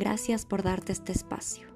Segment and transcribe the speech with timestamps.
[0.00, 1.68] Gracias por darte este espacio.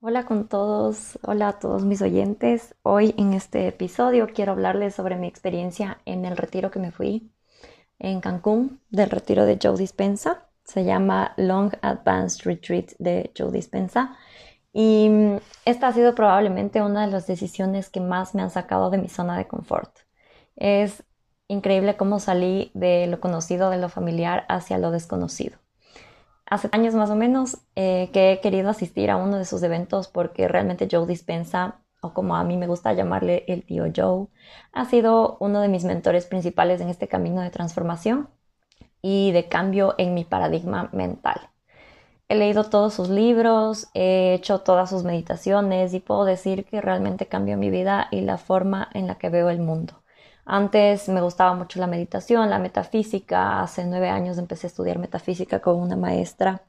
[0.00, 2.74] Hola con todos, hola a todos mis oyentes.
[2.82, 7.32] Hoy en este episodio quiero hablarles sobre mi experiencia en el retiro que me fui
[7.98, 10.50] en Cancún, del retiro de Joe Dispensa.
[10.62, 14.18] Se llama Long Advanced Retreat de Joe Dispensa.
[14.74, 18.90] Y mm, esta ha sido probablemente una de las decisiones que más me han sacado
[18.90, 19.96] de mi zona de confort.
[20.56, 21.02] Es
[21.52, 25.58] increíble cómo salí de lo conocido, de lo familiar, hacia lo desconocido
[26.52, 30.08] hace años más o menos eh, que he querido asistir a uno de sus eventos
[30.08, 34.26] porque realmente Joe Dispensa, o como a mí me gusta llamarle el tío Joe,
[34.72, 38.28] ha sido uno de mis mentores principales en este camino de transformación
[39.00, 41.40] y de cambio en mi paradigma mental.
[42.28, 47.28] He leído todos sus libros, he hecho todas sus meditaciones y puedo decir que realmente
[47.28, 50.01] cambió mi vida y la forma en la que veo el mundo.
[50.54, 53.62] Antes me gustaba mucho la meditación, la metafísica.
[53.62, 56.60] Hace nueve años empecé a estudiar metafísica con una maestra.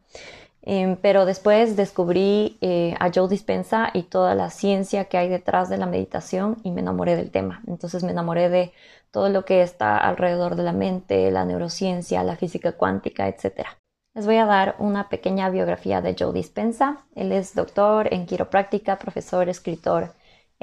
[0.62, 5.68] Em, pero después descubrí eh, a Joe Dispensa y toda la ciencia que hay detrás
[5.68, 7.62] de la meditación y me enamoré del tema.
[7.68, 8.72] Entonces me enamoré de
[9.12, 13.68] todo lo que está alrededor de la mente, la neurociencia, la física cuántica, etc.
[14.14, 17.00] Les voy a dar una pequeña biografía de Joe Dispensa.
[17.16, 20.14] Él es doctor en quiropráctica, profesor, escritor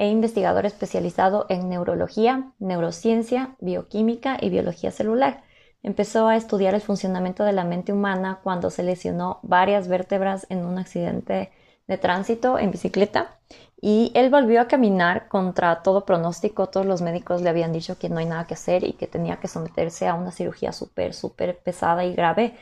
[0.01, 5.43] e investigador especializado en neurología, neurociencia, bioquímica y biología celular.
[5.83, 10.65] Empezó a estudiar el funcionamiento de la mente humana cuando se lesionó varias vértebras en
[10.65, 11.51] un accidente
[11.87, 13.37] de tránsito en bicicleta
[13.79, 16.65] y él volvió a caminar contra todo pronóstico.
[16.65, 19.37] Todos los médicos le habían dicho que no hay nada que hacer y que tenía
[19.37, 22.55] que someterse a una cirugía súper, súper pesada y grave.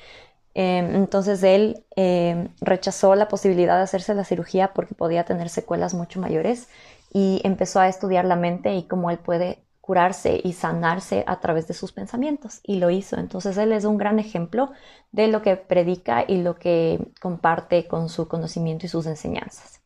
[0.56, 5.94] Em, entonces él em, rechazó la posibilidad de hacerse la cirugía porque podía tener secuelas
[5.94, 6.68] mucho mayores
[7.12, 11.68] y empezó a estudiar la mente y cómo él puede curarse y sanarse a través
[11.68, 13.18] de sus pensamientos y lo hizo.
[13.18, 14.72] Entonces él es un gran ejemplo
[15.12, 19.82] de lo que predica y lo que comparte con su conocimiento y sus enseñanzas.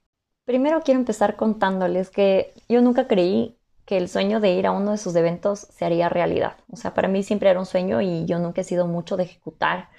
[0.45, 4.91] Primero quiero empezar contándoles que yo nunca creí que el sueño de ir a uno
[4.91, 6.57] de sus eventos se haría realidad.
[6.69, 9.23] O sea, para mí siempre era un sueño y yo nunca he sido mucho de
[9.23, 9.89] ejecutar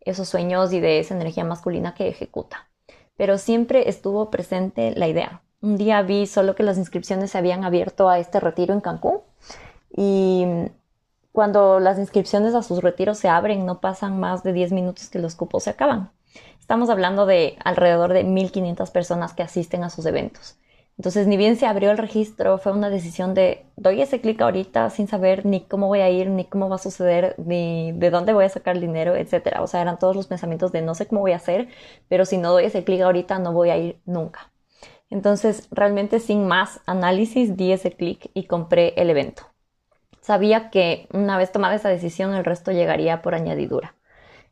[0.00, 2.68] esos sueños y de esa energía masculina que ejecuta.
[3.16, 5.42] Pero siempre estuvo presente la idea.
[5.62, 9.20] Un día vi solo que las inscripciones se habían abierto a este retiro en Cancún
[9.96, 10.44] y
[11.30, 15.20] cuando las inscripciones a sus retiros se abren no pasan más de 10 minutos que
[15.20, 16.10] los cupos se acaban.
[16.58, 20.56] Estamos hablando de alrededor de 1.500 personas que asisten a sus eventos.
[20.98, 24.90] Entonces, ni bien se abrió el registro, fue una decisión de doy ese clic ahorita
[24.90, 28.32] sin saber ni cómo voy a ir, ni cómo va a suceder, ni de dónde
[28.32, 29.60] voy a sacar el dinero, etc.
[29.60, 31.68] O sea, eran todos los pensamientos de no sé cómo voy a hacer,
[32.08, 34.51] pero si no doy ese clic ahorita no voy a ir nunca.
[35.12, 39.42] Entonces, realmente sin más análisis, di ese clic y compré el evento.
[40.22, 43.94] Sabía que una vez tomada esa decisión, el resto llegaría por añadidura.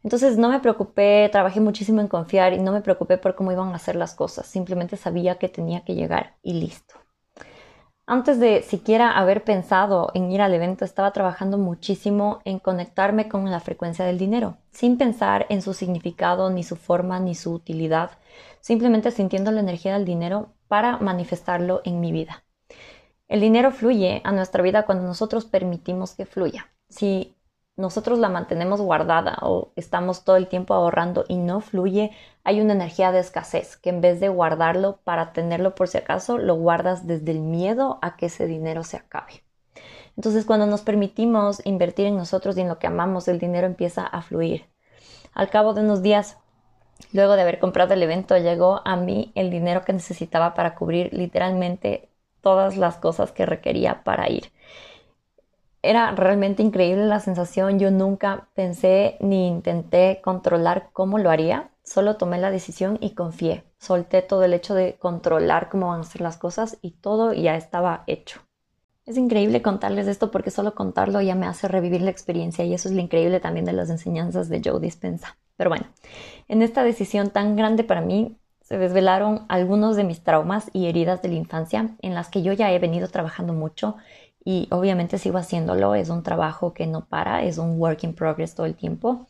[0.04, 3.70] Entonces no me preocupé, trabajé muchísimo en confiar y no me preocupé por cómo iban
[3.70, 4.46] a hacer las cosas.
[4.46, 6.94] Simplemente sabía que tenía que llegar y listo.
[8.04, 13.50] Antes de siquiera haber pensado en ir al evento, estaba trabajando muchísimo en conectarme con
[13.50, 18.10] la frecuencia del dinero, sin pensar en su significado, ni su forma, ni su utilidad,
[18.60, 22.44] simplemente sintiendo la energía del dinero para manifestarlo en mi vida.
[23.28, 26.68] El dinero fluye a nuestra vida cuando nosotros permitimos que fluya.
[26.88, 27.36] Si
[27.76, 32.10] nosotros la mantenemos guardada o estamos todo el tiempo ahorrando y no fluye,
[32.44, 36.38] hay una energía de escasez que en vez de guardarlo para tenerlo por si acaso,
[36.38, 39.44] lo guardas desde el miedo a que ese dinero se acabe.
[40.16, 44.06] Entonces cuando nos permitimos invertir en nosotros y en lo que amamos, el dinero empieza
[44.06, 44.66] a fluir.
[45.32, 46.36] Al cabo de unos días,
[47.12, 51.12] luego de haber comprado el evento, llegó a mí el dinero que necesitaba para cubrir
[51.12, 52.08] literalmente
[52.40, 54.50] todas las cosas que requería para ir
[55.82, 57.78] era realmente increíble la sensación.
[57.78, 61.70] Yo nunca pensé ni intenté controlar cómo lo haría.
[61.82, 63.64] Solo tomé la decisión y confié.
[63.78, 67.56] Solté todo el hecho de controlar cómo van a ser las cosas y todo ya
[67.56, 68.40] estaba hecho.
[69.10, 72.88] Es increíble contarles esto porque solo contarlo ya me hace revivir la experiencia y eso
[72.88, 75.36] es lo increíble también de las enseñanzas de Joe Dispensa.
[75.56, 75.86] Pero bueno,
[76.46, 81.22] en esta decisión tan grande para mí se desvelaron algunos de mis traumas y heridas
[81.22, 83.96] de la infancia en las que yo ya he venido trabajando mucho
[84.44, 88.54] y obviamente sigo haciéndolo, es un trabajo que no para, es un work in progress
[88.54, 89.26] todo el tiempo.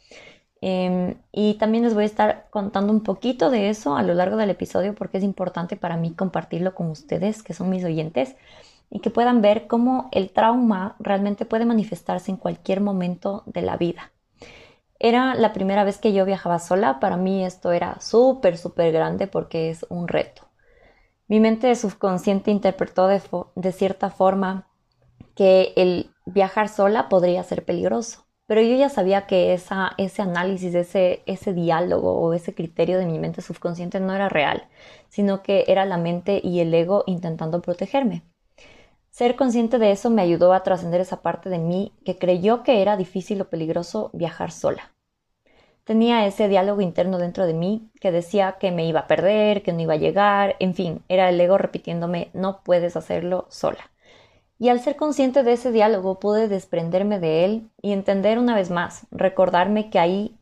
[0.61, 4.37] Em, y también les voy a estar contando un poquito de eso a lo largo
[4.37, 8.37] del episodio porque es importante para mí compartirlo con ustedes, que son mis oyentes,
[8.91, 13.77] y que puedan ver cómo el trauma realmente puede manifestarse en cualquier momento de la
[13.77, 14.13] vida.
[14.99, 19.27] Era la primera vez que yo viajaba sola, para mí esto era súper, súper grande
[19.27, 20.43] porque es un reto.
[21.29, 23.23] Mi mente subconsciente interpretó de,
[23.55, 24.69] de cierta forma
[25.35, 28.27] que el viajar sola podría ser peligroso.
[28.47, 33.07] Pero yo ya sabía que esa, ese análisis, ese, ese diálogo o ese criterio de
[33.07, 34.69] mi mente subconsciente no era real,
[35.09, 38.25] sino que era la mente y el ego intentando protegerme.
[39.21, 42.81] Ser consciente de eso me ayudó a trascender esa parte de mí que creyó que
[42.81, 44.95] era difícil o peligroso viajar sola.
[45.85, 49.75] Tenía ese diálogo interno dentro de mí que decía que me iba a perder, que
[49.75, 53.91] no iba a llegar, en fin, era el ego repitiéndome no puedes hacerlo sola.
[54.59, 58.71] Y al ser consciente de ese diálogo pude desprenderme de él y entender una vez
[58.71, 60.39] más, recordarme que ahí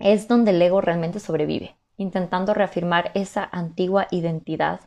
[0.00, 4.80] es donde el ego realmente sobrevive, intentando reafirmar esa antigua identidad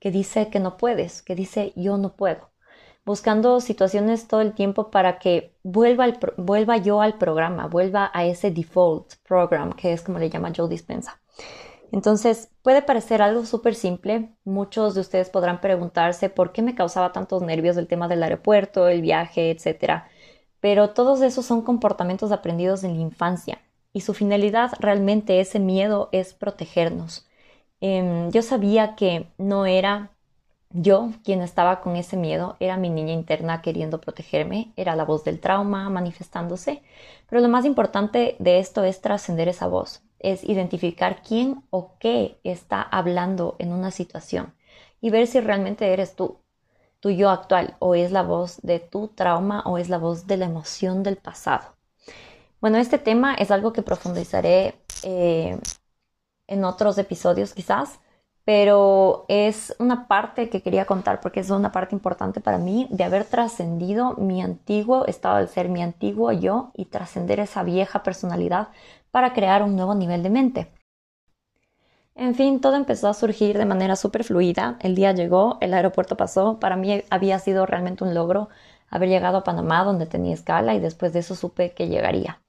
[0.00, 2.47] que dice que no puedes, que dice yo no puedo,
[3.08, 6.06] buscando situaciones todo el tiempo para que vuelva,
[6.36, 10.68] vuelva yo al programa, vuelva a ese default program, que es como le llama Joe
[10.68, 11.18] Dispensa.
[11.90, 14.34] Entonces, puede parecer algo súper simple.
[14.44, 18.88] Muchos de ustedes podrán preguntarse por qué me causaba tantos nervios el tema del aeropuerto,
[18.88, 20.02] el viaje, etc.
[20.60, 23.62] Pero todos esos son comportamientos aprendidos en la infancia
[23.94, 27.26] y su finalidad realmente, ese miedo, es protegernos.
[27.80, 30.10] Em, yo sabía que no era
[30.70, 35.24] yo quien estaba con ese miedo, era mi niña interna queriendo protegerme, era la voz
[35.24, 36.82] del trauma manifestándose,
[37.28, 42.38] pero lo más importante de esto es trascender esa voz, es identificar quién o qué
[42.44, 44.54] está hablando en una situación
[45.00, 46.38] y ver si realmente eres tú,
[47.00, 50.36] tu yo actual, o es la voz de tu trauma o es la voz de
[50.36, 51.76] la emoción del pasado.
[52.60, 54.74] Bueno, este tema es algo que profundizaré
[55.04, 55.58] eh,
[56.48, 58.00] en otros episodios quizás,
[58.48, 63.04] pero es una parte que quería contar porque es una parte importante para mí de
[63.04, 68.68] haber trascendido mi antiguo estado de ser, mi antiguo yo y trascender esa vieja personalidad
[69.10, 70.72] para crear un nuevo nivel de mente.
[72.14, 74.78] En fin, todo empezó a surgir de manera súper fluida.
[74.80, 76.58] El día llegó, el aeropuerto pasó.
[76.58, 78.48] Para mí había sido realmente un logro
[78.88, 82.40] haber llegado a Panamá, donde tenía escala, y después de eso supe que llegaría.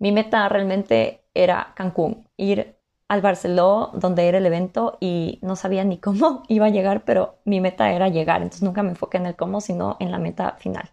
[0.00, 2.73] Mi meta realmente era Cancún, ir
[3.08, 7.36] al Barceló, donde era el evento, y no sabía ni cómo iba a llegar, pero
[7.44, 8.42] mi meta era llegar.
[8.42, 10.90] Entonces nunca me enfoqué en el cómo, sino en la meta final.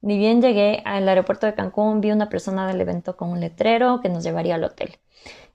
[0.00, 4.00] Ni bien llegué al aeropuerto de Cancún, vi una persona del evento con un letrero
[4.00, 4.98] que nos llevaría al hotel.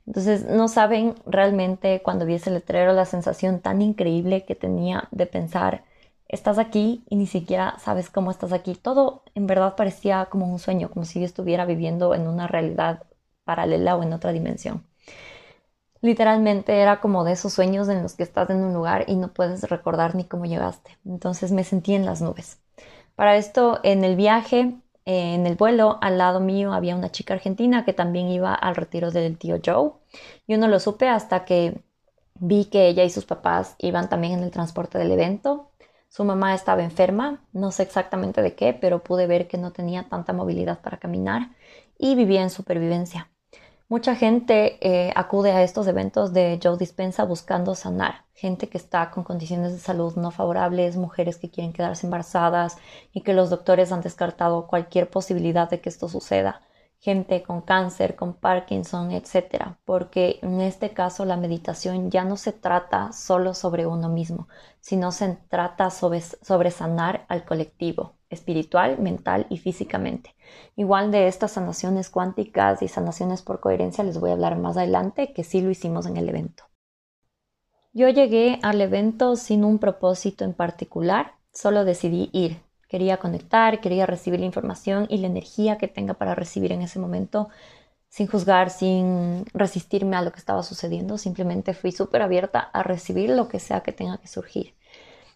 [0.05, 5.25] Entonces, no saben realmente cuando vi ese letrero la sensación tan increíble que tenía de
[5.27, 5.85] pensar,
[6.27, 8.75] estás aquí y ni siquiera sabes cómo estás aquí.
[8.75, 13.03] Todo en verdad parecía como un sueño, como si yo estuviera viviendo en una realidad
[13.45, 14.85] paralela o en otra dimensión.
[16.03, 19.29] Literalmente era como de esos sueños en los que estás en un lugar y no
[19.29, 20.97] puedes recordar ni cómo llegaste.
[21.05, 22.59] Entonces me sentí en las nubes.
[23.15, 27.85] Para esto, en el viaje, en el vuelo, al lado mío había una chica argentina
[27.85, 29.93] que también iba al retiro del tío Joe.
[30.45, 31.81] Yo no lo supe hasta que
[32.35, 35.71] vi que ella y sus papás iban también en el transporte del evento.
[36.09, 40.09] Su mamá estaba enferma, no sé exactamente de qué, pero pude ver que no tenía
[40.09, 41.51] tanta movilidad para caminar
[41.97, 43.29] y vivía en supervivencia.
[43.93, 48.25] Mucha gente eh, acude a estos eventos de Joe Dispensa buscando sanar.
[48.33, 52.77] Gente que está con condiciones de salud no favorables, mujeres que quieren quedarse embarazadas
[53.11, 56.61] y que los doctores han descartado cualquier posibilidad de que esto suceda
[57.03, 62.53] gente con cáncer, con Parkinson, etcétera, porque en este caso la meditación ya no se
[62.53, 64.47] trata solo sobre uno mismo,
[64.79, 70.35] sino se trata sobre sanar al colectivo, espiritual, mental y físicamente.
[70.75, 75.33] Igual de estas sanaciones cuánticas y sanaciones por coherencia les voy a hablar más adelante,
[75.33, 76.63] que sí lo hicimos en el evento.
[77.93, 82.59] Yo llegué al evento sin un propósito en particular, solo decidí ir,
[82.93, 86.99] Quería conectar, quería recibir la información y la energía que tenga para recibir en ese
[86.99, 87.49] momento,
[88.07, 91.17] sin juzgar, sin resistirme a lo que estaba sucediendo.
[91.17, 94.75] Simplemente fui súper abierta a recibir lo que sea que tenga que surgir.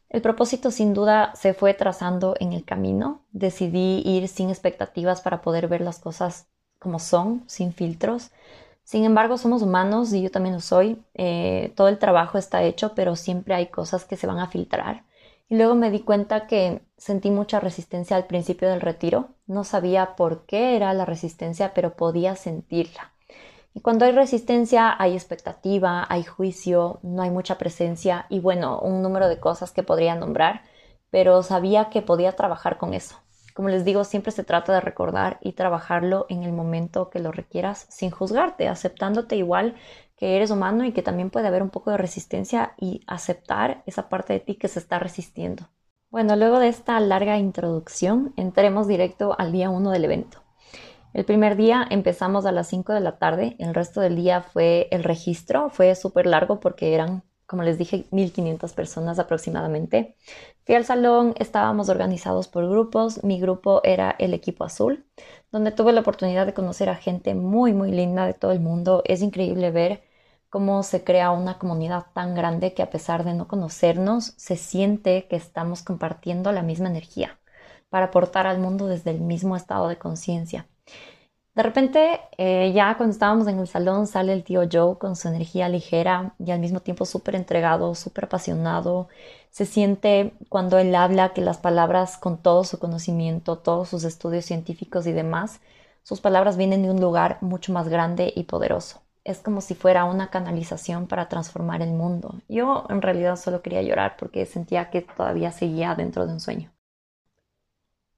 [0.09, 3.21] El propósito sin duda se fue trazando en el camino.
[3.31, 6.47] Decidí ir sin expectativas para poder ver las cosas
[6.79, 8.31] como son, sin filtros.
[8.83, 11.03] Sin embargo, somos humanos y yo también lo soy.
[11.13, 15.03] Eh, todo el trabajo está hecho, pero siempre hay cosas que se van a filtrar.
[15.49, 19.29] Y luego me di cuenta que sentí mucha resistencia al principio del retiro.
[19.45, 23.13] No sabía por qué era la resistencia, pero podía sentirla.
[23.77, 29.03] Y cuando hay resistencia hay expectativa, hay juicio, no hay mucha presencia y bueno, un
[29.03, 30.63] número de cosas que podría nombrar,
[31.11, 33.17] pero sabía que podía trabajar con eso.
[33.53, 37.31] Como les digo, siempre se trata de recordar y trabajarlo en el momento que lo
[37.31, 39.75] requieras sin juzgarte, aceptándote igual
[40.15, 44.09] que eres humano y que también puede haber un poco de resistencia y aceptar esa
[44.09, 45.69] parte de ti que se está resistiendo.
[46.09, 50.46] Bueno, luego de esta larga introducción, entremos directo al día 1 del evento.
[51.17, 54.87] El primer día empezamos a las 5 de la tarde, el resto del día fue
[54.91, 60.15] el registro, fue súper largo porque eran, como les dije, 1500 personas aproximadamente.
[60.63, 65.07] Fui al salón, estábamos organizados por grupos, mi grupo era el equipo azul,
[65.51, 69.01] donde tuve la oportunidad de conocer a gente muy, muy linda de todo el mundo.
[69.03, 70.03] Es increíble ver
[70.51, 75.27] cómo se crea una comunidad tan grande que a pesar de no conocernos, se siente
[75.27, 77.39] que estamos compartiendo la misma energía
[77.89, 80.67] para aportar al mundo desde el mismo estado de conciencia.
[81.55, 85.27] De repente, eh, ya cuando estábamos en el salón, sale el tío Joe con su
[85.27, 89.07] energía ligera y al mismo tiempo súper entregado, súper apasionado.
[89.49, 94.45] Se siente cuando él habla que las palabras, con todo su conocimiento, todos sus estudios
[94.45, 95.59] científicos y demás,
[96.03, 100.05] sus palabras vienen de un lugar mucho más grande y poderoso es como si fuera
[100.05, 102.35] una canalización para transformar el mundo.
[102.47, 106.71] Yo en realidad solo quería llorar porque sentía que todavía seguía dentro de un sueño.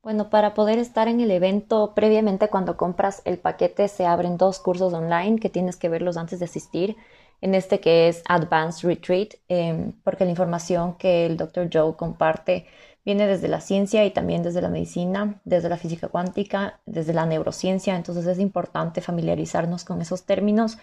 [0.01, 4.59] Bueno, para poder estar en el evento, previamente cuando compras el paquete se abren dos
[4.59, 6.95] cursos online que tienes que verlos antes de asistir.
[7.41, 11.69] En este que es Advanced Retreat, em, porque la información que el Dr.
[11.71, 12.65] Joe comparte
[13.03, 17.25] viene desde la ciencia y también desde la medicina, desde la física cuántica, desde la
[17.25, 20.77] neurociencia, entonces es importante familiarizarnos con esos términos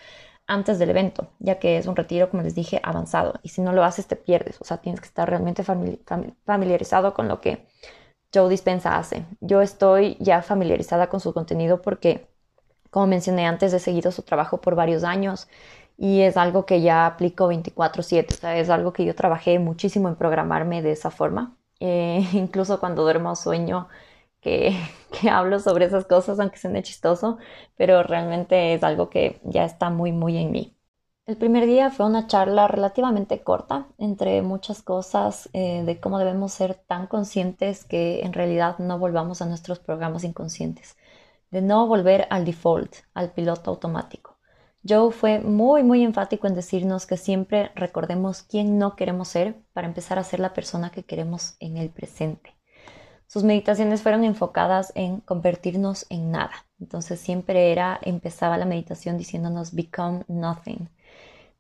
[0.47, 3.35] antes del evento, ya que es un retiro, como les dije, avanzado.
[3.43, 4.61] Y si no lo haces, te pierdes.
[4.61, 7.67] O sea, tienes que estar realmente familiarizado con lo que
[8.37, 9.25] Joe Dispensa hace.
[9.41, 12.29] Yo estoy ya familiarizada con su contenido porque,
[12.91, 15.49] como mencioné antes, he seguido su trabajo por varios años
[15.99, 18.35] y es algo que ya aplico 24/7.
[18.35, 21.57] O sea, es algo que yo trabajé muchísimo en programarme de esa forma.
[21.81, 23.89] Eh, incluso cuando duermo sueño
[24.41, 24.77] que,
[25.21, 27.39] que, hablo sobre esas cosas, aunque suene chistoso,
[27.77, 30.76] pero realmente es algo que ya está muy, muy en mí.
[31.27, 36.53] El primer día fue una charla relativamente corta, entre muchas cosas eh, de cómo debemos
[36.53, 40.97] ser tan conscientes que en realidad no volvamos a nuestros programas inconscientes,
[41.51, 44.37] de no volver al default, al piloto automático.
[44.89, 49.89] Joe fue muy, muy enfático en decirnos que siempre recordemos quién no queremos ser para
[49.89, 52.55] empezar a ser la persona que queremos en el presente.
[53.27, 56.67] Sus meditaciones fueron enfocadas en convertirnos en nada.
[56.79, 60.89] Entonces siempre era, empezaba la meditación diciéndonos become nothing.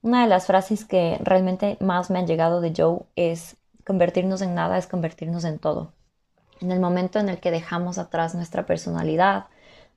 [0.07, 4.55] Una de las frases que realmente más me han llegado de Joe es convertirnos en
[4.55, 5.95] nada es convertirnos en todo.
[6.61, 9.47] En el momento en el que dejamos atrás nuestra personalidad,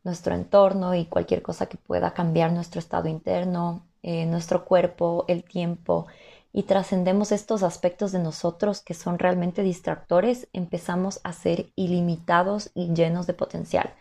[0.04, 5.44] nuestro entorno y cualquier cosa que pueda cambiar nuestro estado interno, eh, nuestro cuerpo, el
[5.44, 6.08] tiempo,
[6.52, 12.96] y trascendemos estos aspectos de nosotros que son realmente distractores, empezamos a ser ilimitados y
[12.96, 13.94] llenos de potencial.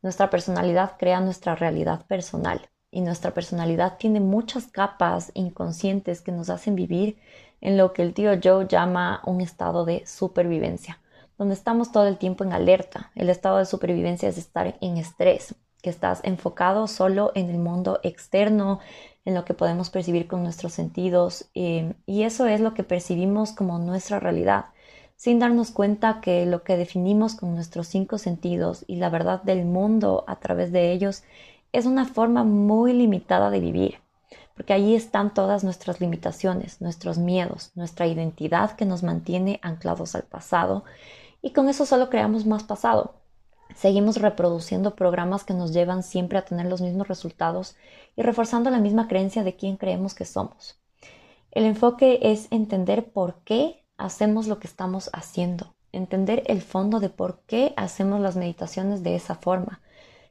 [0.00, 6.50] Nuestra personalidad crea nuestra realidad personal y nuestra personalidad tiene muchas capas inconscientes que nos
[6.50, 7.18] hacen vivir
[7.60, 10.98] en lo que el tío Joe llama un estado de supervivencia
[11.40, 13.10] donde estamos todo el tiempo en alerta.
[13.14, 17.98] El estado de supervivencia es estar en estrés, que estás enfocado solo en el mundo
[18.02, 18.78] externo,
[19.24, 23.52] en lo que podemos percibir con nuestros sentidos, eh, y eso es lo que percibimos
[23.52, 24.66] como nuestra realidad,
[25.16, 29.64] sin darnos cuenta que lo que definimos con nuestros cinco sentidos y la verdad del
[29.64, 31.22] mundo a través de ellos
[31.72, 33.98] es una forma muy limitada de vivir,
[34.54, 40.24] porque allí están todas nuestras limitaciones, nuestros miedos, nuestra identidad que nos mantiene anclados al
[40.24, 40.84] pasado
[41.42, 43.14] y con eso solo creamos más pasado.
[43.74, 47.76] Seguimos reproduciendo programas que nos llevan siempre a tener los mismos resultados
[48.16, 50.78] y reforzando la misma creencia de quién creemos que somos.
[51.52, 57.10] El enfoque es entender por qué hacemos lo que estamos haciendo, entender el fondo de
[57.10, 59.80] por qué hacemos las meditaciones de esa forma,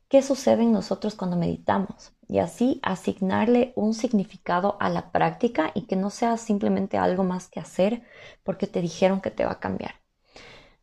[0.09, 5.83] qué sucede en nosotros cuando meditamos y así asignarle un significado a la práctica y
[5.83, 8.03] que no sea simplemente algo más que hacer
[8.43, 9.95] porque te dijeron que te va a cambiar.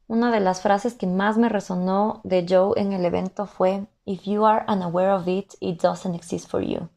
[0.06, 4.22] Una de las frases que más me resonó de Joe en el evento fue If
[4.22, 6.88] you are unaware of it, it doesn't exist for you.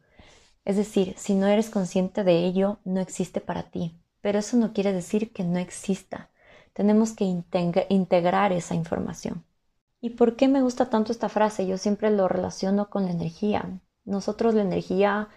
[0.64, 3.96] Es decir, si no eres consciente de ello, no existe para ti.
[4.20, 6.30] Pero eso no quiere decir que no exista.
[6.72, 9.44] Tenemos que integrar esa información.
[10.00, 11.66] ¿Y por qué me gusta tanto esta frase?
[11.66, 13.80] Yo siempre lo relaciono con la energía.
[14.04, 15.28] Nosotros la energía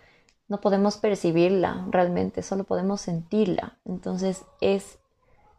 [0.47, 3.77] no podemos percibirla realmente, solo podemos sentirla.
[3.85, 4.99] Entonces es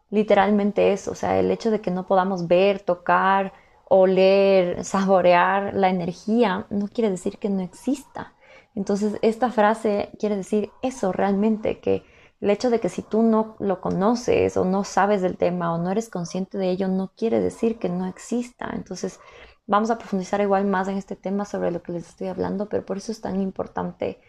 [0.09, 3.53] literalmente eso, o sea, el hecho de que no podamos ver, tocar,
[3.89, 8.33] oler, saborear la energía, no quiere decir que no exista.
[8.75, 12.03] Entonces, esta frase quiere decir eso realmente, que
[12.41, 15.77] El hecho de que si tú no lo conoces o no sabes del tema o
[15.77, 18.69] no eres consciente de ello no quiere decir que no exista.
[18.73, 19.19] Entonces
[19.67, 22.85] vamos a profundizar igual más en este tema sobre lo que les estoy hablando, pero
[22.85, 24.19] por eso es tan importante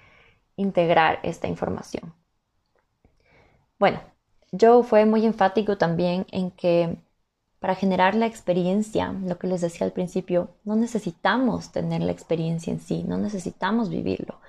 [0.57, 2.15] integrar esta información.
[3.79, 4.01] Bueno,
[4.59, 6.99] Joe fue muy enfático también en que
[7.59, 12.73] para generar la experiencia, lo que les decía al principio, no necesitamos tener la experiencia
[12.73, 14.41] en sí, no necesitamos vivirlo.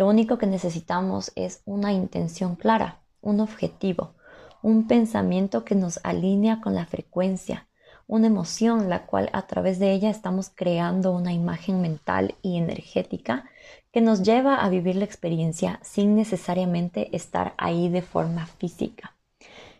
[0.00, 4.14] Lo único que necesitamos es una intención clara, un objetivo,
[4.62, 7.68] un pensamiento que nos alinea con la frecuencia,
[8.06, 13.44] una emoción la cual a través de ella estamos creando una imagen mental y energética
[13.92, 19.18] que nos lleva a vivir la experiencia sin necesariamente estar ahí de forma física,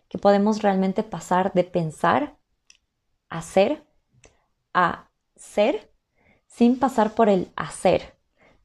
[0.07, 2.37] que podemos realmente pasar de pensar
[3.27, 3.87] hacer
[4.71, 5.91] a ser
[6.45, 8.20] sin pasar por el hacer.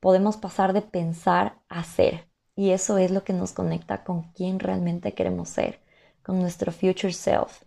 [0.07, 2.29] Podemos pasar de pensar a ser.
[2.55, 5.81] Y eso es lo que nos conecta con quién realmente queremos ser,
[6.23, 7.65] con nuestro future self.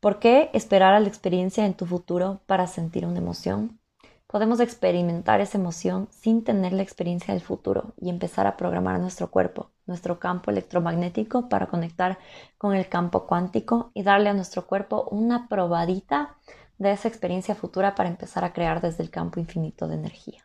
[0.00, 3.78] ¿Por qué esperar a la experiencia en tu futuro para sentir una emoción?
[4.26, 9.30] Podemos experimentar esa emoción sin tener la experiencia del futuro y empezar a programar nuestro
[9.30, 12.18] cuerpo, nuestro campo electromagnético para conectar
[12.58, 16.34] con el campo cuántico y darle a nuestro cuerpo una probadita
[16.78, 20.42] de esa experiencia futura para empezar a crear desde el campo infinito de energía.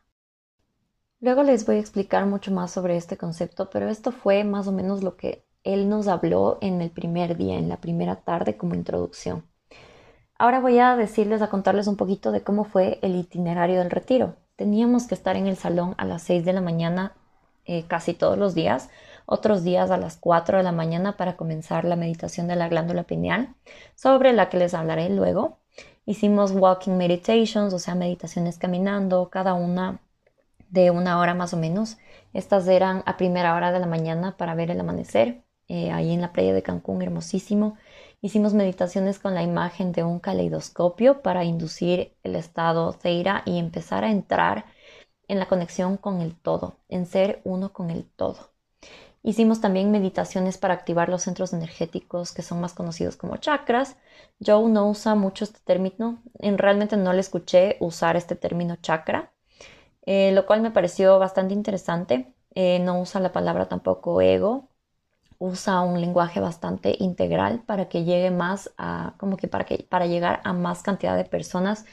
[1.20, 4.72] Luego les voy a explicar mucho más sobre este concepto, pero esto fue más o
[4.72, 8.76] menos lo que él nos habló en el primer día, en la primera tarde como
[8.76, 9.44] introducción.
[10.38, 14.36] Ahora voy a decirles, a contarles un poquito de cómo fue el itinerario del retiro.
[14.56, 17.14] Teníamos que estar en el salón a las 6 de la mañana
[17.66, 18.90] eh, casi todos los días,
[19.26, 23.04] otros días a las 4 de la mañana para comenzar la meditación de la glándula
[23.04, 23.56] pineal,
[23.96, 25.58] sobre la que les hablaré luego.
[26.06, 30.00] Hicimos walking meditations, o sea, meditaciones caminando, cada una
[30.70, 31.98] de una hora más o menos.
[32.34, 36.22] Estas eran a primera hora de la mañana para ver el amanecer, eh, ahí en
[36.22, 37.78] la playa de Cancún, hermosísimo.
[38.22, 44.04] Hicimos meditaciones con la imagen de un caleidoscopio para inducir el estado Zeira y empezar
[44.04, 44.66] a entrar
[45.28, 48.52] en la conexión con el todo, en ser uno con el todo.
[49.24, 53.98] Hicimos también meditaciones para activar los centros energéticos que son más conocidos como chakras.
[54.40, 59.34] Joe no usa mucho este término, en, realmente no le escuché usar este término chakra,
[60.08, 62.34] eh, lo cual me pareció bastante interesante.
[62.56, 64.70] Eh, no usa la palabra tampoco ego,
[65.40, 70.08] usa un lenguaje bastante integral para que llegue más a, como que para, que, para
[70.08, 71.86] llegar a más cantidad de personas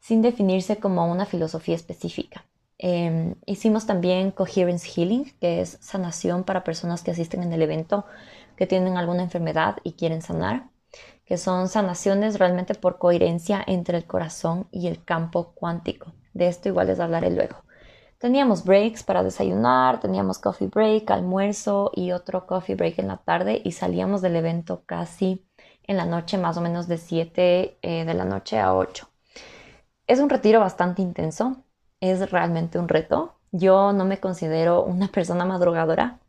[0.00, 2.46] sin definirse como una filosofía específica.
[2.78, 8.04] Em, hicimos también Coherence Healing, que es sanación para personas que asisten en el evento
[8.56, 10.70] que tienen alguna enfermedad y quieren sanar,
[11.24, 16.12] que son sanaciones realmente por coherencia entre el corazón y el campo cuántico.
[16.34, 17.56] De esto igual les hablaré luego.
[18.18, 23.60] Teníamos breaks para desayunar, teníamos coffee break, almuerzo y otro coffee break en la tarde
[23.64, 25.44] y salíamos del evento casi
[25.88, 29.08] en la noche, más o menos de 7 eh, de la noche a 8.
[30.06, 31.64] Es un retiro bastante intenso,
[32.00, 33.40] es realmente un reto.
[33.50, 36.20] Yo no me considero una persona madrugadora,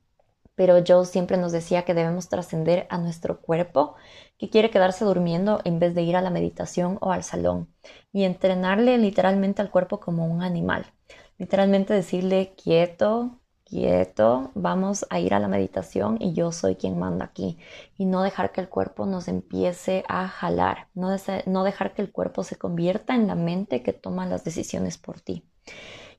[0.56, 3.96] pero yo siempre nos decía que debemos trascender a nuestro cuerpo
[4.38, 7.74] que quiere quedarse durmiendo en vez de ir a la meditación o al salón
[8.12, 10.94] y entrenarle literalmente al cuerpo como un animal
[11.38, 17.26] literalmente decirle quieto, quieto, vamos a ir a la meditación y yo soy quien manda
[17.26, 17.58] aquí.
[17.98, 21.10] Y no dejar que el cuerpo nos empiece a jalar, no,
[21.46, 25.20] no dejar que el cuerpo se convierta en la mente que toma las decisiones por
[25.22, 25.46] ti.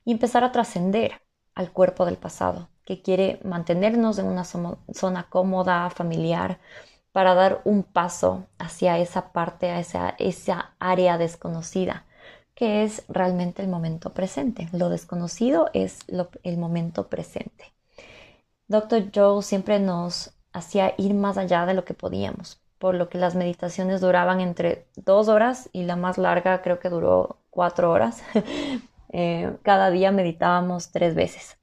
[0.05, 1.13] Y empezar a trascender
[1.55, 6.59] al cuerpo del pasado, que quiere mantenernos en una zona cómoda, familiar,
[7.13, 12.05] para dar un paso hacia esa parte, a esa, esa área desconocida
[12.55, 14.69] que es realmente el momento presente.
[14.73, 16.01] Lo desconocido es
[16.43, 17.73] el momento presente.
[18.69, 19.11] Dr.
[19.15, 23.35] Joe siempre nos hacía ir más allá de lo que podíamos, por lo que las
[23.35, 28.23] meditaciones duraban entre dos horas y la más larga creo que duró cuatro horas.
[29.17, 31.57] Eh, cada día meditábamos tres veces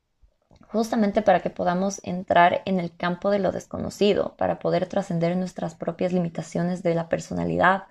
[0.72, 5.76] justamente para que podamos entrar en el campo de lo desconocido, para poder trascender nuestras
[5.76, 7.84] propias limitaciones de la personalidad,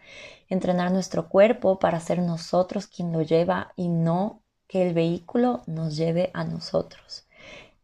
[0.48, 5.96] entrenar nuestro cuerpo para ser nosotros quien lo lleva y no que el vehículo nos
[5.96, 7.26] lleve a nosotros.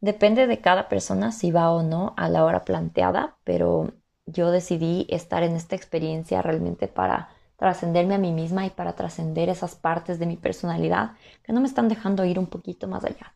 [0.01, 3.93] Depende de cada persona si va o no a la hora planteada, pero
[4.25, 7.29] yo decidí estar en esta experiencia realmente para
[7.59, 11.69] trascenderme a mí misma y para trascender esas partes de mi personalidad que no me
[11.69, 13.35] están dejando ir un poquito más allá.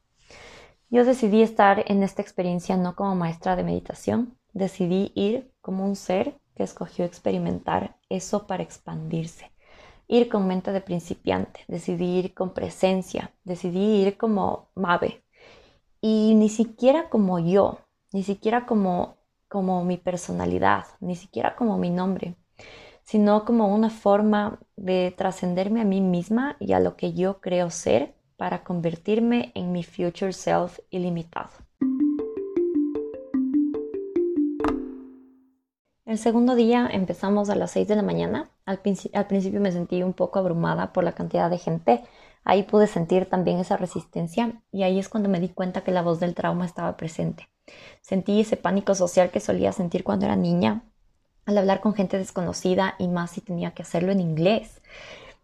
[0.90, 5.94] Yo decidí estar en esta experiencia no como maestra de meditación, decidí ir como un
[5.94, 9.52] ser que escogió experimentar eso para expandirse.
[10.08, 15.22] Ir con mente de principiante, decidí ir con presencia, decidí ir como Mabe.
[16.00, 17.78] Y ni siquiera como yo,
[18.12, 22.36] ni siquiera como como mi personalidad, ni siquiera como mi nombre,
[23.02, 27.68] sino como una forma de trascenderme a mí misma y a lo que yo creo
[27.70, 31.50] ser para convertirme en mi future self ilimitado.
[36.06, 38.48] El segundo día empezamos a las 6 de la mañana.
[38.64, 42.02] Al, principio me sentí un poco abrumada por la cantidad de gente.
[42.42, 46.00] Ahí pude sentir también esa resistencia y ahí es cuando me di cuenta que la
[46.00, 47.50] voz del trauma estaba presente.
[48.00, 50.84] Sentí ese pánico social que solía sentir cuando era niña
[51.44, 54.80] al hablar con gente desconocida y más si tenía que hacerlo en inglés.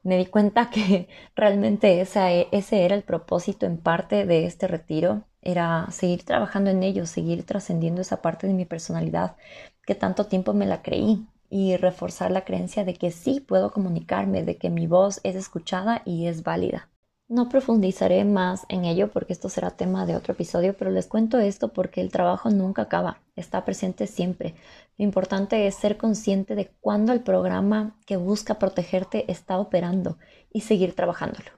[0.07, 5.91] Me di cuenta que realmente ese era el propósito en parte de este retiro, era
[5.91, 9.37] seguir trabajando en ello, seguir trascendiendo esa parte de mi personalidad
[9.85, 14.45] que tanto tiempo me la creí y reforzar la creencia de que sí puedo comunicarme,
[14.45, 16.89] de que mi voz es escuchada y es válida.
[17.29, 21.39] No profundizaré más en ello porque esto será tema de otro episodio, pero les cuento
[21.39, 24.55] esto porque el trabajo nunca acaba, está presente siempre.
[24.97, 30.19] Lo importante es ser consciente de cuándo el programa que busca protegerte está operando
[30.53, 31.51] y seguir trabajándolo.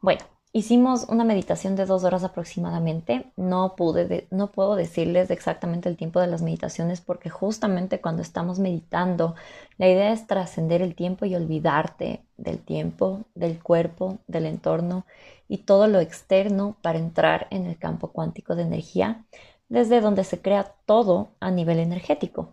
[0.00, 0.22] Bueno,
[0.56, 3.26] Hicimos una meditación de dos horas aproximadamente.
[3.36, 8.60] No, pude no puedo decirles exactamente el tiempo de las meditaciones porque justamente cuando estamos
[8.60, 9.34] meditando,
[9.78, 15.06] la idea es trascender el tiempo y olvidarte del tiempo, del cuerpo, del entorno
[15.48, 19.24] y todo lo externo para entrar en el campo cuántico de energía,
[19.68, 22.52] desde donde se crea todo a nivel energético.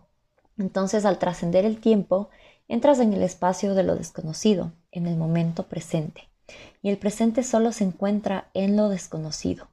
[0.58, 2.30] Entonces, al trascender el tiempo,
[2.66, 6.31] entras en el espacio de lo desconocido, en el momento presente
[6.82, 9.68] y el presente solo se encuentra en lo desconocido.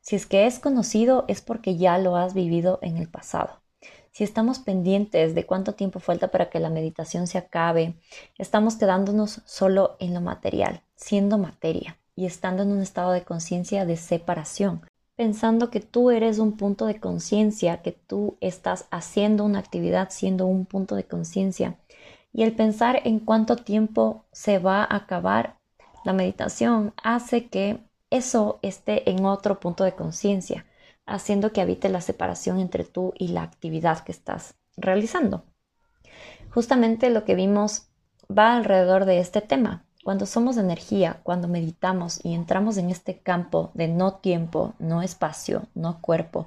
[0.00, 3.62] Si es que es conocido es porque ya lo has vivido en el pasado.
[4.12, 7.94] Si estamos pendientes de cuánto tiempo falta para que la meditación se acabe,
[8.38, 13.86] estamos quedándonos solo en lo material, siendo materia y estando en un estado de conciencia
[13.86, 14.82] de separación,
[15.16, 20.46] pensando que tú eres un punto de conciencia, que tú estás haciendo una actividad siendo
[20.46, 21.76] un punto de conciencia.
[22.32, 25.56] Y el pensar en cuánto tiempo se va a acabar
[26.04, 30.66] la meditación hace que eso esté en otro punto de conciencia,
[31.06, 35.44] haciendo que habite la separación entre tú y la actividad que estás realizando.
[36.50, 37.88] Justamente lo que vimos
[38.30, 39.84] va alrededor de este tema.
[40.04, 45.66] Cuando somos energía, cuando meditamos y entramos en este campo de no tiempo, no espacio,
[45.74, 46.46] no cuerpo,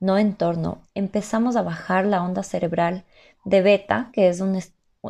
[0.00, 3.04] no entorno, empezamos a bajar la onda cerebral
[3.44, 4.58] de beta, que es un,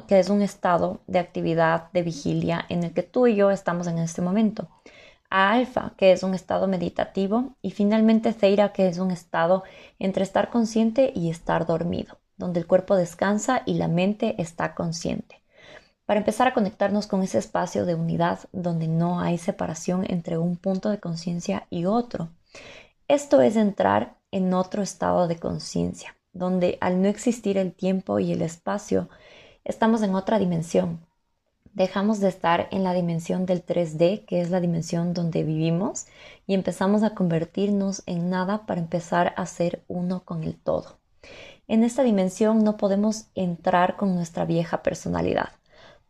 [0.02, 3.86] que es un estado de actividad de vigilia en el que tú y yo estamos
[3.86, 4.68] en este momento.
[5.30, 9.64] A alfa, que es un estado meditativo, y finalmente Zeira, que es un estado
[9.98, 15.42] entre estar consciente y estar dormido, donde el cuerpo descansa y la mente está consciente.
[16.06, 20.56] Para empezar a conectarnos con ese espacio de unidad donde no hay separación entre un
[20.56, 22.28] punto de conciencia y otro.
[23.08, 28.32] Esto es entrar en otro estado de conciencia, donde al no existir el tiempo y
[28.32, 29.08] el espacio,
[29.64, 31.00] estamos en otra dimensión.
[31.72, 36.06] Dejamos de estar en la dimensión del 3D, que es la dimensión donde vivimos,
[36.46, 40.98] y empezamos a convertirnos en nada para empezar a ser uno con el todo.
[41.66, 45.48] En esta dimensión no podemos entrar con nuestra vieja personalidad.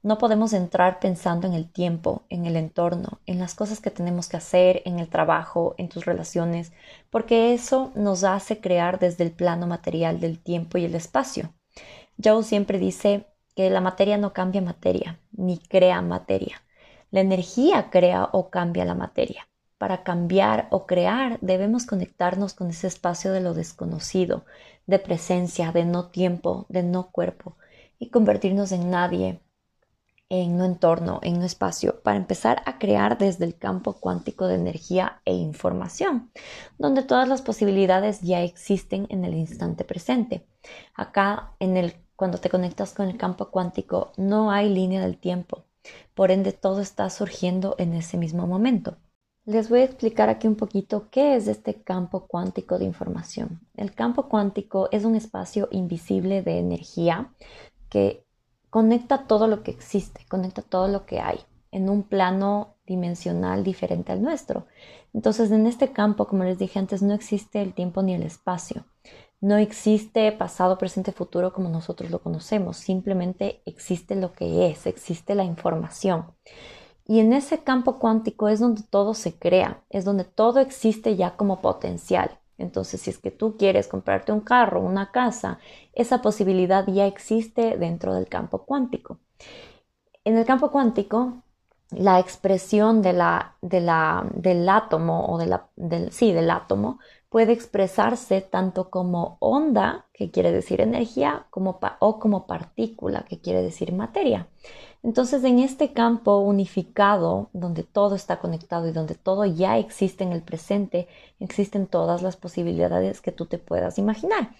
[0.02, 4.28] No podemos entrar pensando en el tiempo, en el entorno, en las cosas que tenemos
[4.28, 6.72] que hacer, en el trabajo, en tus relaciones,
[7.08, 11.54] porque eso nos hace crear desde el plano material del tiempo y el espacio.
[12.22, 16.62] Joe siempre dice, que la materia no cambia materia, ni crea materia.
[17.10, 19.48] La energía crea o cambia la materia.
[19.78, 24.44] Para cambiar o crear debemos conectarnos con ese espacio de lo desconocido,
[24.86, 27.56] de presencia, de no tiempo, de no cuerpo,
[27.98, 29.40] y convertirnos en nadie,
[30.28, 34.56] en no entorno, en no espacio, para empezar a crear desde el campo cuántico de
[34.56, 36.30] energía e información,
[36.78, 40.46] donde todas las posibilidades ya existen en el instante presente.
[40.94, 45.64] Acá en el cuando te conectas con el campo cuántico, no hay línea del tiempo.
[46.14, 48.96] Por ende, todo está surgiendo en ese mismo momento.
[49.46, 53.61] Les voy a explicar aquí un poquito qué es este campo cuántico de información.
[53.77, 57.31] El campo cuántico es un espacio invisible de energía
[57.90, 58.24] que
[58.70, 61.40] conecta todo lo que existe, conecta todo lo que hay
[61.72, 64.66] en un plano dimensional diferente al nuestro.
[65.12, 68.85] Entonces, en este campo, como les dije antes, no existe el tiempo ni el espacio.
[69.44, 75.35] No existe pasado, presente, futuro como nosotros lo conocemos, simplemente existe lo que es, existe
[75.35, 76.33] la información.
[77.07, 81.37] Y en ese campo cuántico es donde todo se crea, es donde todo existe ya
[81.37, 82.38] como potencial.
[82.57, 85.59] Entonces, si es que tú quieres comprarte un carro, una casa,
[85.92, 89.18] esa posibilidad ya existe dentro del campo cuántico.
[90.24, 91.42] En el campo cuántico,
[91.90, 93.20] la expresión del
[94.70, 96.98] átomo o del, sí, del átomo
[97.35, 103.61] puede expresarse tanto como onda, que quiere decir energía, como o como partícula, que quiere
[103.61, 104.47] decir materia.
[105.03, 110.31] Entonces, en este campo unificado, donde todo está conectado y donde todo ya existe en
[110.31, 111.09] el presente,
[111.40, 114.51] existen todas las posibilidades que tú te puedas imaginar.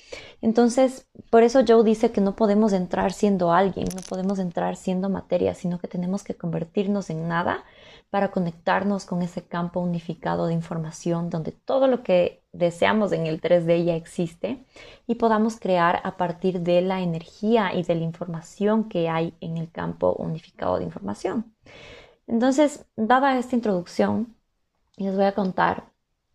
[0.43, 5.09] Entonces, por eso Joe dice que no podemos entrar siendo alguien, no podemos entrar siendo
[5.09, 7.63] materia, sino que tenemos que convertirnos en nada
[8.11, 13.41] para conectarnos con ese campo unificado de información donde todo lo que deseamos en el
[13.41, 14.65] 3D ya existe
[15.07, 19.59] y podamos crear a partir de la energía y de la información que hay en
[19.59, 21.53] el campo unificado de información.
[22.27, 24.35] Entonces, dada esta introducción,
[24.97, 25.85] les voy a contar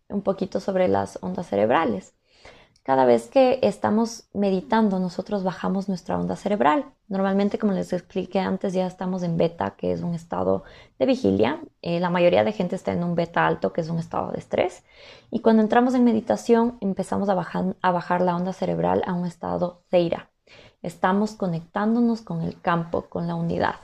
[0.08, 2.14] un poquito sobre las ondas cerebrales.
[2.82, 6.86] Cada vez que estamos meditando, nosotros bajamos nuestra onda cerebral.
[7.08, 10.64] Normalmente, como les expliqué antes, ya estamos en beta, que es un estado
[10.98, 11.60] de vigilia.
[11.82, 14.38] Eh, la mayoría de gente está en un beta alto, que es un estado de
[14.38, 14.82] estrés.
[15.30, 19.26] Y cuando entramos en meditación, empezamos a bajar, a bajar la onda cerebral a un
[19.26, 20.30] estado ceira.
[20.82, 23.76] Estamos conectándonos con el campo, con la unidad.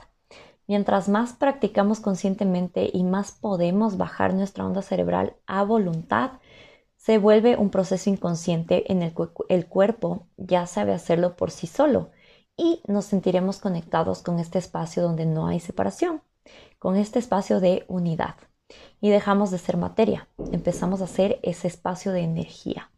[0.65, 6.31] Mientras más practicamos conscientemente y más podemos bajar nuestra onda cerebral a voluntad,
[7.07, 11.65] se vuelve un proceso inconsciente en el que el cuerpo ya sabe hacerlo por sí
[11.65, 12.11] solo
[12.57, 16.21] y nos sentiremos conectados con este espacio donde no hay separación,
[16.79, 18.35] con este espacio de unidad.
[18.99, 22.91] Y dejamos de ser materia, empezamos a ser ese espacio de energía.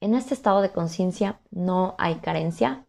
[0.00, 2.86] En este estado de conciencia no hay carencia,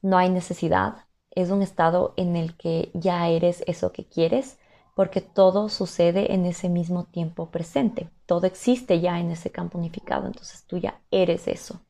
[0.00, 4.58] no hay necesidad, es un estado en el que ya eres eso que quieres,
[4.94, 8.10] porque todo sucede en ese mismo tiempo presente.
[8.26, 11.80] Todo existe ya en ese campo unificado, entonces tú ya eres eso.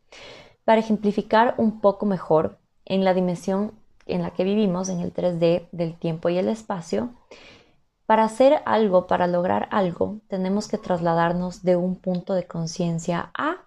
[0.65, 3.73] Para ejemplificar un poco mejor en la dimensión
[4.07, 7.11] en la que vivimos, en el 3D del tiempo y el espacio,
[8.07, 13.65] para hacer algo, para lograr algo, tenemos que trasladarnos de un punto de conciencia A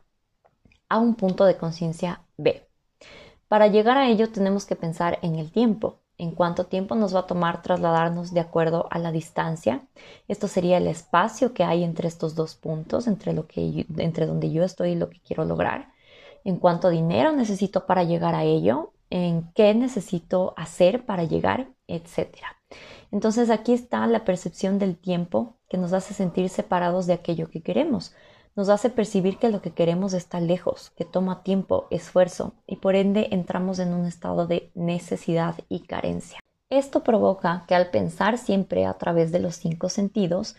[0.88, 2.68] a un punto de conciencia B.
[3.48, 7.22] Para llegar a ello tenemos que pensar en el tiempo, en cuánto tiempo nos va
[7.22, 9.88] a tomar trasladarnos de acuerdo a la distancia.
[10.28, 14.52] Esto sería el espacio que hay entre estos dos puntos, entre, lo que entre donde
[14.52, 15.90] yo estoy y lo que quiero lograr.
[16.44, 22.38] En cuánto dinero necesito para llegar a ello, en qué necesito hacer para llegar, etc.
[23.12, 27.62] Entonces aquí está la percepción del tiempo que nos hace sentir separados de aquello que
[27.62, 28.14] queremos
[28.56, 32.96] nos hace percibir que lo que queremos está lejos, que toma tiempo, esfuerzo y por
[32.96, 36.40] ende entramos en un estado de necesidad y carencia.
[36.70, 40.56] Esto provoca que al pensar siempre a través de los cinco sentidos,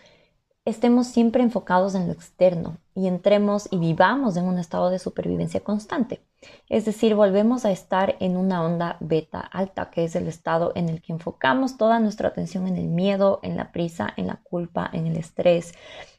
[0.63, 5.61] estemos siempre enfocados en lo externo y entremos y vivamos en un estado de supervivencia
[5.61, 6.21] constante.
[6.69, 10.89] Es decir, volvemos a estar en una onda beta alta, que es el estado en
[10.89, 14.89] el que enfocamos toda nuestra atención en el miedo, en la prisa, en la culpa,
[14.93, 15.73] en el estrés,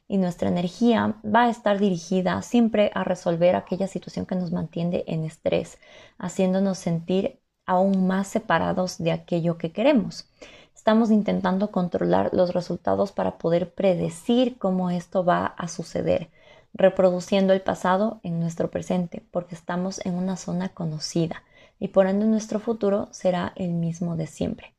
[0.09, 5.05] y nuestra energía va a estar dirigida siempre a resolver aquella situación que nos mantiene
[5.07, 5.77] en estrés,
[6.17, 10.27] haciéndonos sentir aún más separados de aquello que queremos.
[10.75, 16.31] Estamos intentando controlar los resultados para poder predecir cómo esto va a suceder,
[16.73, 21.43] reproduciendo el pasado en nuestro presente, porque estamos en una zona conocida
[21.79, 24.73] y por ende nuestro futuro será el mismo de siempre.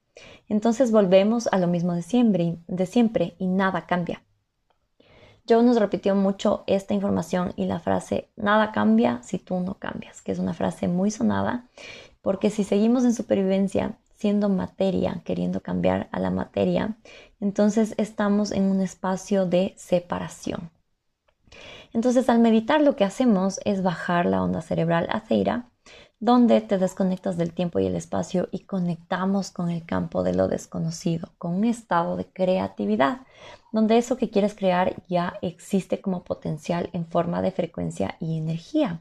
[0.49, 4.23] Entonces volvemos a lo mismo de siempre, de siempre y nada cambia.
[5.51, 10.23] Joe nos repitió mucho esta información y la frase nada cambia si tú no cambias,
[10.23, 11.67] que es una frase muy sonada,
[12.23, 16.97] porque si seguimos en supervivencia siendo materia, queriendo cambiar a la materia,
[17.41, 20.71] entonces estamos en un espacio de separación.
[21.93, 25.67] Entonces al meditar lo que hacemos es bajar la onda cerebral a ceira
[26.21, 30.49] donde te desconectas del tiempo y el espacio y conectamos con el campo de lo
[30.49, 33.23] desconocido, con un estado de creatividad,
[33.73, 39.01] donde eso que quieres crear ya existe como potencial en forma de frecuencia y energía.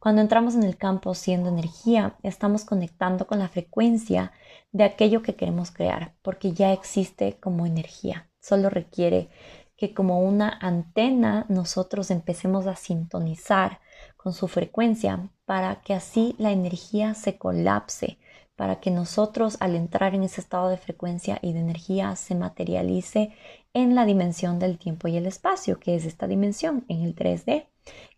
[0.00, 4.32] Cuando entramos en el campo siendo energía, estamos conectando con la frecuencia
[4.72, 8.28] de aquello que queremos crear, porque ya existe como energía.
[8.40, 9.28] Solo requiere
[9.76, 13.78] que como una antena nosotros empecemos a sintonizar
[14.26, 18.18] con su frecuencia para que así la energía se colapse,
[18.56, 23.36] para que nosotros al entrar en ese estado de frecuencia y de energía se materialice
[23.72, 27.68] en la dimensión del tiempo y el espacio, que es esta dimensión en el 3D,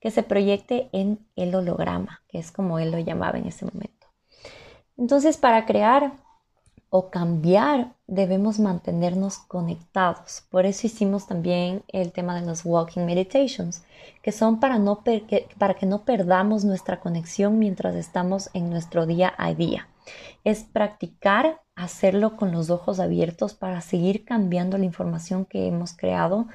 [0.00, 4.06] que se proyecte en el holograma, que es como él lo llamaba en ese momento.
[4.96, 6.14] Entonces, para crear
[6.88, 10.42] o cambiar, debemos mantenernos conectados.
[10.50, 13.84] Por eso hicimos también el tema de los walking meditations,
[14.22, 15.04] que son para, no
[15.58, 19.88] para que no perdamos nuestra conexión mientras estamos en nuestro día a día.
[20.42, 26.46] Es practicar hacerlo con los ojos abiertos para seguir cambiando la información que hemos creado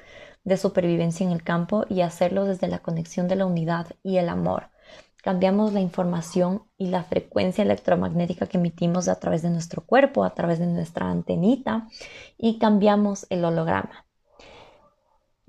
[0.44, 4.28] de supervivencia en el campo y hacerlo desde la conexión de la unidad y el
[4.28, 4.73] amor.
[5.24, 10.34] Cambiamos la información y la frecuencia electromagnética que emitimos a través de nuestro cuerpo, a
[10.36, 11.88] través de nuestra antenita
[12.38, 14.06] y cambiamos el holograma.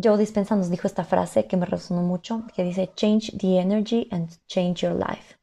[0.00, 4.06] Joe Dispensa nos dijo esta frase que me resonó mucho, que dice, change the energy
[4.12, 5.34] and change your life.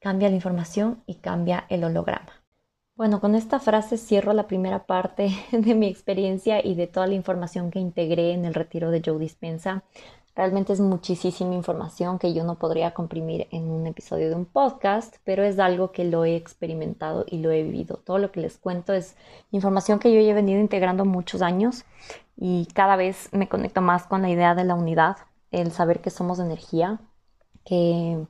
[0.00, 2.44] Cambia la información y cambia el holograma.
[2.94, 7.14] Bueno, con esta frase cierro la primera parte de mi experiencia y de toda la
[7.14, 9.82] información que integré en el retiro de Joe Dispensa.
[10.38, 15.16] Realmente es muchísima información que yo no podría comprimir en un episodio de un podcast,
[15.24, 17.96] pero es algo que lo he experimentado y lo he vivido.
[17.96, 19.16] Todo lo que les cuento es
[19.50, 21.84] información que yo he venido integrando muchos años
[22.36, 25.16] y cada vez me conecto más con la idea de la unidad,
[25.50, 27.00] el saber que somos energía,
[27.64, 28.24] que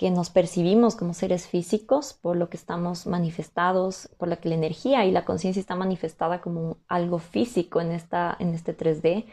[0.00, 4.54] que nos percibimos como seres físicos por lo que estamos manifestados, por la que la
[4.54, 9.26] energía y la conciencia está manifestada como algo físico en, esta, en este 3D,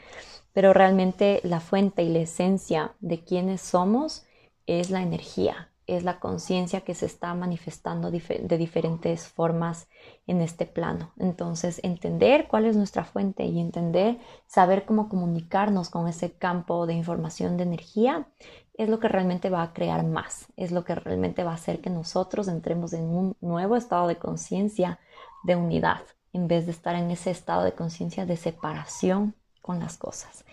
[0.58, 4.26] pero realmente la fuente y la esencia de quienes somos
[4.66, 9.88] es la energía, es la conciencia que se está manifestando de diferentes formas
[10.26, 11.12] en este plano.
[11.20, 14.18] Entonces, entender cuál es nuestra fuente y entender,
[14.48, 18.28] saber cómo comunicarnos con ese campo de información de energía
[18.74, 21.82] es lo que realmente va a crear más, es lo que realmente va a hacer
[21.82, 24.98] que nosotros entremos en un nuevo estado de conciencia
[25.44, 26.02] de unidad,
[26.34, 29.36] en vez de estar en ese estado de conciencia de separación
[29.68, 30.46] con las cosas.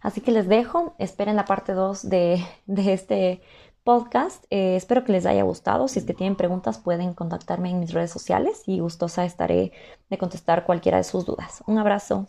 [0.00, 3.42] Así que les dejo, esperen la parte 2 de, este
[3.84, 4.44] podcast.
[4.50, 5.88] Eh, espero que les haya gustado.
[5.88, 9.72] Si es que tienen preguntas, pueden contactarme en mis redes sociales y gustosa estaré
[10.08, 11.62] de contestar cualquiera de sus dudas.
[11.66, 12.28] Un abrazo.